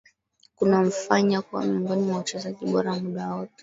[0.55, 3.53] kunamfanya kuwa miongoni mwa wachezaji bora wa muda wote